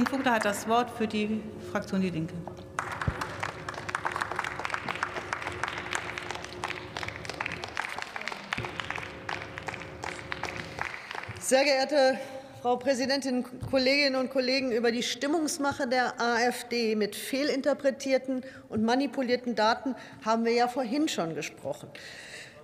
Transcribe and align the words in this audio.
Kollegin 0.00 0.06
Vogler 0.06 0.32
hat 0.32 0.44
das 0.46 0.66
Wort 0.66 0.90
für 0.96 1.06
die 1.06 1.42
Fraktion 1.70 2.00
Die 2.00 2.08
Linke. 2.08 2.34
Sehr 11.38 11.64
geehrte 11.64 12.18
Frau 12.62 12.76
Präsidentin, 12.76 13.44
Kolleginnen 13.70 14.16
und 14.16 14.30
Kollegen! 14.30 14.72
Über 14.72 14.90
die 14.90 15.02
Stimmungsmache 15.02 15.86
der 15.86 16.18
AfD 16.18 16.94
mit 16.94 17.14
fehlinterpretierten 17.14 18.42
und 18.70 18.82
manipulierten 18.82 19.54
Daten 19.54 19.94
haben 20.24 20.44
wir 20.44 20.52
ja 20.52 20.68
vorhin 20.68 21.08
schon 21.08 21.34
gesprochen. 21.34 21.88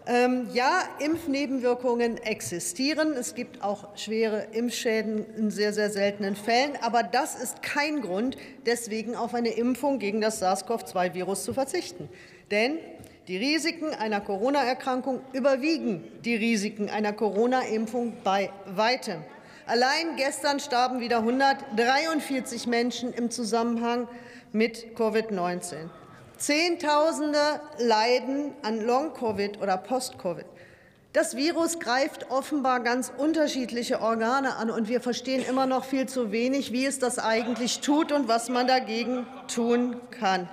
Ähm, 0.08 0.48
ja, 0.52 0.84
Impfnebenwirkungen 1.00 2.18
existieren. 2.18 3.12
Es 3.12 3.34
gibt 3.34 3.62
auch 3.62 3.96
schwere 3.96 4.46
Impfschäden 4.52 5.26
in 5.36 5.50
sehr, 5.50 5.72
sehr 5.72 5.90
seltenen 5.90 6.36
Fällen. 6.36 6.78
Aber 6.80 7.02
das 7.02 7.34
ist 7.34 7.60
kein 7.60 8.02
Grund, 8.02 8.36
deswegen 8.66 9.16
auf 9.16 9.34
eine 9.34 9.48
Impfung 9.48 9.98
gegen 9.98 10.20
das 10.20 10.40
SARS-CoV-2-Virus 10.40 11.42
zu 11.42 11.52
verzichten. 11.54 12.08
Denn 12.52 12.78
die 13.26 13.36
Risiken 13.36 13.92
einer 13.94 14.20
Corona-Erkrankung 14.20 15.20
überwiegen 15.32 16.04
die 16.24 16.36
Risiken 16.36 16.88
einer 16.88 17.12
Corona-Impfung 17.12 18.12
bei 18.22 18.50
weitem. 18.66 19.24
Allein 19.66 20.14
gestern 20.16 20.60
starben 20.60 21.00
wieder 21.00 21.18
143 21.18 22.68
Menschen 22.68 23.12
im 23.12 23.32
Zusammenhang 23.32 24.06
mit 24.52 24.96
Covid-19. 24.96 25.88
Zehntausende 26.36 27.60
leiden 27.78 28.52
an 28.62 28.80
Long-Covid 28.80 29.60
oder 29.62 29.76
Post-Covid. 29.78 30.44
Das 31.14 31.34
Virus 31.34 31.78
greift 31.78 32.30
offenbar 32.30 32.80
ganz 32.80 33.10
unterschiedliche 33.16 34.02
Organe 34.02 34.56
an, 34.56 34.70
und 34.70 34.88
wir 34.88 35.00
verstehen 35.00 35.42
immer 35.48 35.64
noch 35.64 35.86
viel 35.86 36.06
zu 36.06 36.30
wenig, 36.30 36.72
wie 36.72 36.84
es 36.84 36.98
das 36.98 37.18
eigentlich 37.18 37.80
tut 37.80 38.12
und 38.12 38.28
was 38.28 38.50
man 38.50 38.66
dagegen 38.66 39.26
tun 39.48 39.96
kann. 40.10 40.46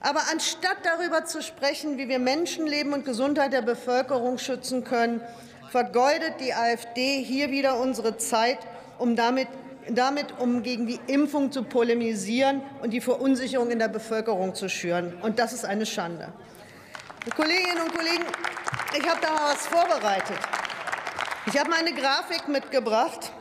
Aber 0.00 0.20
anstatt 0.30 0.76
darüber 0.82 1.24
zu 1.24 1.42
sprechen, 1.42 1.96
wie 1.96 2.08
wir 2.08 2.18
Menschenleben 2.18 2.92
und 2.92 3.06
Gesundheit 3.06 3.54
der 3.54 3.62
Bevölkerung 3.62 4.36
schützen 4.36 4.84
können, 4.84 5.22
vergeudet 5.70 6.34
die 6.40 6.52
AfD 6.52 7.22
hier 7.22 7.50
wieder 7.50 7.80
unsere 7.80 8.18
Zeit, 8.18 8.58
um 8.98 9.16
damit, 9.16 9.48
damit 9.90 10.38
um 10.38 10.62
gegen 10.62 10.86
die 10.86 11.00
Impfung 11.06 11.52
zu 11.52 11.62
polemisieren 11.62 12.62
und 12.82 12.90
die 12.90 13.00
Verunsicherung 13.00 13.70
in 13.70 13.78
der 13.78 13.88
Bevölkerung 13.88 14.54
zu 14.54 14.68
schüren. 14.68 15.14
Und 15.22 15.38
das 15.38 15.52
ist 15.52 15.64
eine 15.64 15.86
Schande. 15.86 16.32
Kolleginnen 17.34 17.82
und 17.82 17.94
Kollegen, 17.94 18.24
ich 18.96 19.08
habe 19.08 19.20
da 19.20 19.32
mal 19.32 19.52
was 19.52 19.66
vorbereitet. 19.66 20.38
Ich 21.46 21.58
habe 21.58 21.70
meine 21.70 21.92
Grafik 21.92 22.48
mitgebracht 22.48 23.32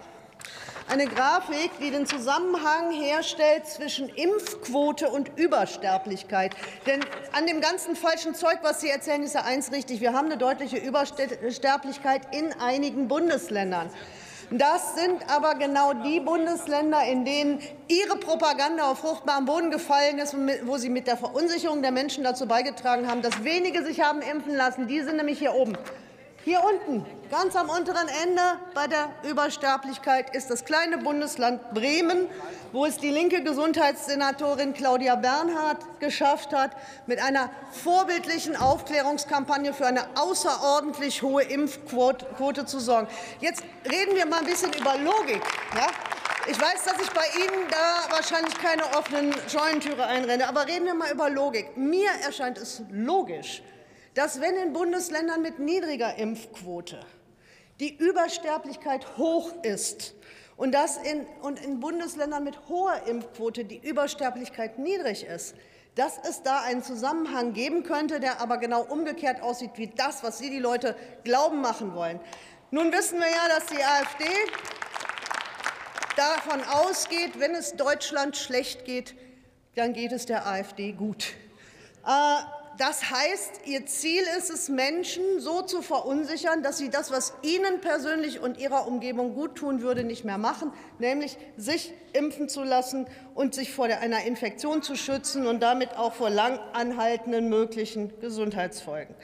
eine 0.88 1.08
Grafik, 1.08 1.72
die 1.80 1.90
den 1.90 2.06
Zusammenhang 2.06 2.92
herstellt 2.92 3.66
zwischen 3.66 4.08
Impfquote 4.10 5.10
und 5.10 5.32
Übersterblichkeit. 5.38 6.56
Denn 6.86 7.02
an 7.32 7.48
dem 7.48 7.60
ganzen 7.60 7.96
falschen 7.96 8.36
Zeug, 8.36 8.60
was 8.62 8.82
Sie 8.82 8.90
erzählen, 8.90 9.24
ist 9.24 9.34
ja 9.34 9.44
eins 9.44 9.72
richtig. 9.72 10.00
Wir 10.00 10.14
haben 10.14 10.28
eine 10.28 10.38
deutliche 10.38 10.78
Übersterblichkeit 10.78 12.22
in 12.36 12.54
einigen 12.60 13.08
Bundesländern. 13.08 13.90
Das 14.52 14.96
sind 14.96 15.30
aber 15.30 15.56
genau 15.56 15.94
die 15.94 16.20
Bundesländer, 16.20 17.04
in 17.04 17.26
denen 17.26 17.60
Ihre 17.88 18.18
Propaganda 18.18 18.92
auf 18.92 19.00
fruchtbaren 19.00 19.46
Boden 19.46 19.72
gefallen 19.72 20.20
ist 20.20 20.34
und 20.34 20.50
wo 20.66 20.78
Sie 20.78 20.90
mit 20.90 21.08
der 21.08 21.18
Verunsicherung 21.18 21.82
der 21.82 21.92
Menschen 21.92 22.24
dazu 22.24 22.48
beigetragen 22.48 23.10
haben, 23.10 23.22
dass 23.22 23.44
wenige 23.44 23.84
sich 23.84 24.02
haben 24.02 24.22
impfen 24.22 24.56
lassen. 24.56 24.88
Die 24.88 25.02
sind 25.02 25.18
nämlich 25.18 25.40
hier 25.40 25.54
oben. 25.54 25.78
Hier 26.46 26.64
unten, 26.64 27.04
ganz 27.32 27.56
am 27.56 27.72
unteren 27.72 28.08
Ende 28.08 28.44
bei 28.76 28.86
der 28.86 29.10
Übersterblichkeit, 29.28 30.36
ist 30.36 30.52
das 30.52 30.64
kleine 30.64 31.00
Bundesland 31.00 31.74
Bremen, 31.74 32.28
wo 32.72 32.86
es 32.86 32.98
die 32.98 33.10
linke 33.10 33.42
Gesundheitssenatorin 33.42 34.76
Claudia 34.76 35.16
Bernhardt 35.16 36.00
geschafft 36.00 36.54
hat, 36.54 36.78
mit 37.08 37.20
einer 37.20 37.50
vorbildlichen 37.72 38.56
Aufklärungskampagne 38.56 39.74
für 39.74 39.88
eine 39.88 40.06
außerordentlich 40.14 41.24
hohe 41.24 41.42
Impfquote 41.42 42.68
zu 42.68 42.80
sorgen. 42.80 43.08
Jetzt 43.40 43.64
reden 43.92 44.16
wir 44.16 44.28
mal 44.28 44.42
ein 44.42 44.46
bisschen 44.46 44.72
über 44.74 45.00
Logik. 45.00 45.42
Ja? 45.76 45.88
Ich 46.46 46.62
weiß, 46.62 46.84
dass 46.84 47.02
ich 47.02 47.10
bei 47.10 47.26
Ihnen 47.40 47.66
da 47.72 48.16
wahrscheinlich 48.16 48.54
keine 48.60 48.84
offenen 48.96 49.34
Scheunentüre 49.52 50.06
einrenne, 50.06 50.48
aber 50.48 50.68
reden 50.68 50.86
wir 50.86 50.94
mal 50.94 51.12
über 51.12 51.28
Logik. 51.28 51.76
Mir 51.76 52.12
erscheint 52.24 52.60
es 52.60 52.84
logisch, 52.92 53.64
dass 54.16 54.42
wenn 54.42 54.56
in 54.56 54.74
Bundesländern 54.74 55.42
mit 55.42 55.60
niedriger 55.60 56.16
Impfquote 56.16 57.00
die 57.80 57.96
Übersterblichkeit 57.96 59.18
hoch 59.18 59.52
ist 59.62 60.16
und 60.56 60.72
dass 60.74 60.98
in, 60.98 61.28
und 61.42 61.64
in 61.64 61.82
Bundesländern 61.82 62.44
mit 62.44 62.68
hoher 62.70 63.06
Impfquote 63.08 63.66
die 63.66 63.78
Übersterblichkeit 63.78 64.80
niedrig 64.80 65.26
ist, 65.26 65.56
dass 65.96 66.18
es 66.28 66.44
da 66.44 66.62
einen 66.62 66.82
Zusammenhang 66.82 67.54
geben 67.54 67.84
könnte, 67.84 68.20
der 68.20 68.42
aber 68.42 68.58
genau 68.58 68.84
umgekehrt 68.84 69.42
aussieht 69.42 69.72
wie 69.76 69.88
das, 69.88 70.24
was 70.24 70.40
Sie 70.40 70.50
die 70.50 70.60
Leute 70.60 70.96
glauben 71.24 71.62
machen 71.62 71.94
wollen. 71.94 72.20
Nun 72.72 72.92
wissen 72.92 73.20
wir 73.20 73.28
ja, 73.28 73.48
dass 73.50 73.66
die 73.68 73.84
AfD 73.84 74.26
davon 76.16 76.62
ausgeht, 76.64 77.40
wenn 77.40 77.54
es 77.54 77.76
Deutschland 77.76 78.38
schlecht 78.38 78.86
geht, 78.86 79.16
dann 79.76 79.94
geht 79.94 80.14
es 80.14 80.26
der 80.26 80.48
AfD 80.48 80.94
gut. 80.94 81.34
Äh, 82.06 82.65
das 82.78 83.10
heißt, 83.10 83.62
Ihr 83.66 83.86
Ziel 83.86 84.24
ist 84.38 84.50
es, 84.50 84.70
Menschen 84.70 85.24
so 85.40 85.62
zu 85.62 85.82
verunsichern, 85.82 86.64
dass 86.64 86.78
sie 86.78 86.90
das, 86.90 87.12
was 87.12 87.34
ihnen 87.42 87.82
persönlich 87.82 88.40
und 88.40 88.58
ihrer 88.58 88.88
Umgebung 88.88 89.34
gut 89.34 89.56
tun 89.56 89.82
würde, 89.82 90.04
nicht 90.04 90.26
mehr 90.26 90.38
machen, 90.38 90.72
nämlich 91.00 91.38
sich 91.58 91.94
impfen 92.14 92.50
zu 92.50 92.64
lassen 92.64 93.08
und 93.34 93.56
sich 93.56 93.72
vor 93.74 93.86
einer 93.86 94.24
Infektion 94.24 94.82
zu 94.82 94.96
schützen 94.96 95.48
und 95.48 95.62
damit 95.62 95.96
auch 95.98 96.14
vor 96.14 96.30
lang 96.30 96.60
anhaltenden 96.74 97.50
möglichen 97.50 98.20
Gesundheitsfolgen. 98.20 99.16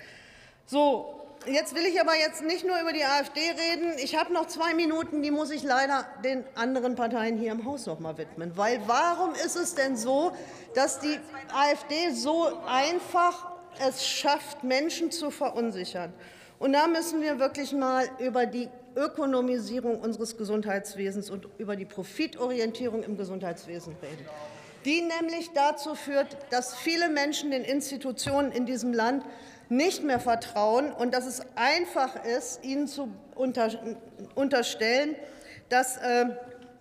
So, 0.66 1.21
Jetzt 1.48 1.74
will 1.74 1.86
ich 1.88 2.00
aber 2.00 2.16
jetzt 2.16 2.44
nicht 2.44 2.68
nur 2.68 2.80
über 2.80 2.94
die 2.94 3.04
AfD 3.04 3.40
reden. 3.40 3.94
Ich 3.98 4.16
habe 4.16 4.32
noch 4.32 4.46
zwei 4.46 4.76
Minuten, 4.76 5.24
die 5.24 5.32
muss 5.32 5.50
ich 5.50 5.64
leider 5.64 6.06
den 6.24 6.44
anderen 6.54 6.96
Parteien 6.96 7.36
hier 7.36 7.52
im 7.52 7.66
Haus 7.66 7.88
noch 7.88 8.00
mal 8.00 8.16
widmen. 8.20 8.56
Weil 8.56 8.80
warum 8.86 9.34
ist 9.34 9.56
es 9.56 9.74
denn 9.74 9.98
so, 9.98 10.34
dass 10.76 11.00
die 11.00 11.18
AfD 11.52 12.12
so 12.12 12.60
einfach 12.68 13.54
es 13.88 14.06
schafft, 14.06 14.64
Menschen 14.64 15.10
zu 15.10 15.32
verunsichern? 15.32 16.14
Und 16.60 16.74
da 16.74 16.86
müssen 16.86 17.24
wir 17.24 17.40
wirklich 17.40 17.74
mal 17.74 18.08
über 18.20 18.46
die 18.46 18.70
Ökonomisierung 18.96 20.00
unseres 20.00 20.38
Gesundheitswesens 20.38 21.32
und 21.32 21.48
über 21.58 21.76
die 21.76 21.86
Profitorientierung 21.86 23.02
im 23.02 23.18
Gesundheitswesen 23.18 23.96
reden 24.04 24.28
die 24.86 25.02
nämlich 25.02 25.52
dazu 25.54 25.96
führt, 25.96 26.38
dass 26.50 26.76
viele 26.76 27.10
Menschen 27.10 27.52
den 27.52 27.64
Institutionen 27.64 28.52
in 28.52 28.66
diesem 28.66 28.94
Land 28.94 29.24
nicht 29.72 30.04
mehr 30.04 30.20
vertrauen 30.20 30.92
und 30.92 31.14
dass 31.14 31.26
es 31.26 31.42
einfach 31.56 32.26
ist, 32.26 32.64
ihnen 32.64 32.88
zu 32.88 33.08
unterstellen, 34.36 35.16
dass 35.70 35.96
äh, 35.98 36.26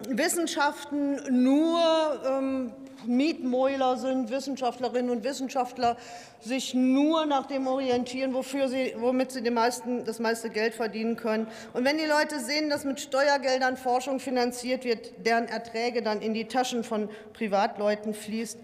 Wissenschaften 0.08 1.42
nur 1.44 1.80
ähm, 2.26 2.72
Mietmäuler 3.06 3.96
sind, 3.96 4.30
Wissenschaftlerinnen 4.30 5.10
und 5.10 5.22
Wissenschaftler 5.22 5.96
sich 6.40 6.74
nur 6.74 7.26
nach 7.26 7.46
dem 7.46 7.68
orientieren, 7.68 8.34
wofür 8.34 8.68
sie, 8.68 8.94
womit 8.98 9.30
sie 9.30 9.48
meisten, 9.50 10.04
das 10.04 10.18
meiste 10.18 10.50
Geld 10.50 10.74
verdienen 10.74 11.16
können. 11.16 11.46
Und 11.72 11.84
wenn 11.84 11.96
die 11.96 12.06
Leute 12.06 12.40
sehen, 12.40 12.70
dass 12.70 12.84
mit 12.84 13.00
Steuergeldern 13.00 13.76
Forschung 13.76 14.18
finanziert 14.18 14.84
wird, 14.84 15.12
deren 15.24 15.46
Erträge 15.46 16.02
dann 16.02 16.20
in 16.20 16.34
die 16.34 16.46
Taschen 16.46 16.82
von 16.82 17.08
Privatleuten 17.34 18.14
fließt, 18.14 18.58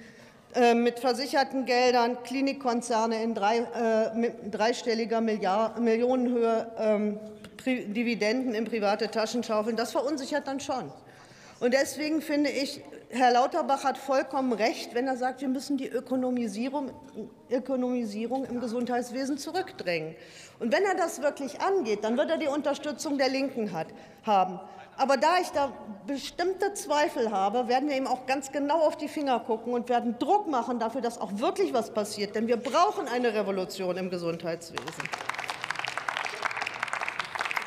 mit 0.74 1.00
versicherten 1.00 1.66
Geldern 1.66 2.22
Klinikkonzerne 2.22 3.22
in 3.22 3.34
drei, 3.34 3.58
äh, 3.58 4.30
dreistelliger 4.50 5.20
Milliard, 5.20 5.78
Millionenhöhe 5.80 6.72
ähm, 6.78 7.20
Dividenden 7.66 8.54
in 8.54 8.64
private 8.64 9.10
Taschen 9.10 9.42
schaufeln, 9.42 9.76
das 9.76 9.92
verunsichert 9.92 10.46
dann 10.46 10.60
schon. 10.60 10.90
Und 11.58 11.72
deswegen 11.72 12.20
finde 12.20 12.50
ich, 12.50 12.82
Herr 13.08 13.32
Lauterbach 13.32 13.84
hat 13.84 13.98
vollkommen 13.98 14.52
recht, 14.52 14.94
wenn 14.94 15.06
er 15.06 15.16
sagt, 15.16 15.40
wir 15.40 15.48
müssen 15.48 15.78
die 15.78 15.88
Ökonomisierung, 15.88 16.90
Ökonomisierung 17.50 18.44
im 18.44 18.60
Gesundheitswesen 18.60 19.38
zurückdrängen. 19.38 20.14
Und 20.58 20.72
wenn 20.72 20.84
er 20.84 20.94
das 20.94 21.22
wirklich 21.22 21.60
angeht, 21.60 22.02
dann 22.02 22.16
wird 22.16 22.30
er 22.30 22.38
die 22.38 22.48
Unterstützung 22.48 23.16
der 23.16 23.28
Linken 23.28 23.72
hat, 23.72 23.86
haben. 24.24 24.60
Aber 24.98 25.18
da 25.18 25.38
ich 25.40 25.48
da 25.50 25.72
bestimmte 26.06 26.72
Zweifel 26.72 27.30
habe, 27.30 27.68
werden 27.68 27.88
wir 27.88 27.96
ihm 27.96 28.06
auch 28.06 28.26
ganz 28.26 28.50
genau 28.50 28.80
auf 28.80 28.96
die 28.96 29.08
Finger 29.08 29.40
gucken 29.40 29.74
und 29.74 29.88
werden 29.88 30.18
Druck 30.18 30.48
machen 30.48 30.78
dafür, 30.78 31.02
dass 31.02 31.20
auch 31.20 31.30
wirklich 31.34 31.74
was 31.74 31.92
passiert. 31.92 32.34
Denn 32.34 32.46
wir 32.46 32.56
brauchen 32.56 33.06
eine 33.06 33.34
Revolution 33.34 33.96
im 33.98 34.08
Gesundheitswesen. 34.08 34.84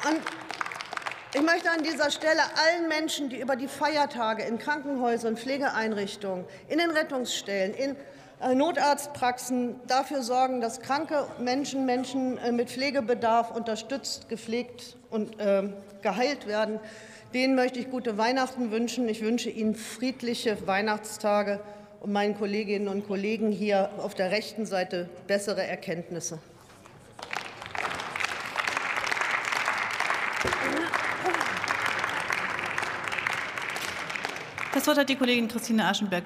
Und 0.08 0.22
ich 1.36 1.42
möchte 1.42 1.70
an 1.70 1.84
dieser 1.84 2.10
Stelle 2.10 2.42
allen 2.42 2.88
Menschen, 2.88 3.30
die 3.30 3.40
über 3.40 3.56
die 3.56 3.68
Feiertage 3.68 4.44
in 4.44 4.58
Krankenhäusern, 4.58 5.38
Pflegeeinrichtungen, 5.38 6.46
in 6.68 6.80
den 6.80 6.90
Rettungsstellen, 6.90 7.76
in 7.76 7.96
Notarztpraxen 8.56 9.76
dafür 9.88 10.22
sorgen, 10.22 10.62
dass 10.62 10.80
kranke 10.80 11.28
Menschen, 11.40 11.86
Menschen 11.86 12.38
äh, 12.38 12.52
mit 12.52 12.70
Pflegebedarf 12.70 13.52
unterstützt, 13.52 14.30
gepflegt 14.30 14.96
und 15.10 15.40
äh, 15.40 15.64
geheilt 16.02 16.48
werden, 16.48 16.80
Denen 17.34 17.54
möchte 17.54 17.78
ich 17.78 17.92
gute 17.92 18.18
Weihnachten 18.18 18.72
wünschen. 18.72 19.08
Ich 19.08 19.22
wünsche 19.22 19.52
Ihnen 19.52 19.76
friedliche 19.76 20.66
Weihnachtstage 20.66 21.60
und 22.00 22.12
meinen 22.12 22.36
Kolleginnen 22.36 22.88
und 22.88 23.06
Kollegen 23.06 23.52
hier 23.52 23.92
auf 24.00 24.16
der 24.16 24.32
rechten 24.32 24.66
Seite 24.66 25.08
bessere 25.28 25.64
Erkenntnisse. 25.64 26.40
Das 34.74 34.88
Wort 34.88 34.98
hat 34.98 35.10
die 35.10 35.16
Kollegin 35.16 35.48
Christine 35.48 35.86
Aschenberg, 35.86 36.10